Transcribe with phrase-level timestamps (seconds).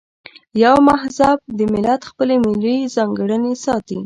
[0.63, 1.37] یو مهذب
[1.73, 3.99] ملت خپلې ملي ځانګړنې ساتي.